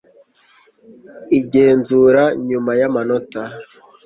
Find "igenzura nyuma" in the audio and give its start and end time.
1.39-2.71